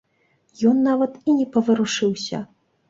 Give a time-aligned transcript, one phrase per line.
[0.71, 2.45] Ён нават і не паварушыўся.